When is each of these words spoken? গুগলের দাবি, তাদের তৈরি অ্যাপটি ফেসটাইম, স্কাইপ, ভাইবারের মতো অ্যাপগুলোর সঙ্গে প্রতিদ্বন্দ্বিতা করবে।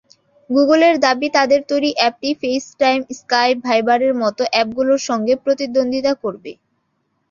গুগলের 0.49 0.95
দাবি, 1.05 1.27
তাদের 1.37 1.59
তৈরি 1.69 1.91
অ্যাপটি 1.95 2.29
ফেসটাইম, 2.41 2.99
স্কাইপ, 3.17 3.57
ভাইবারের 3.67 4.13
মতো 4.21 4.41
অ্যাপগুলোর 4.51 5.01
সঙ্গে 5.09 5.33
প্রতিদ্বন্দ্বিতা 5.43 6.13
করবে। 6.23 6.51